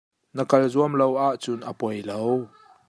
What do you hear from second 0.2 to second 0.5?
Na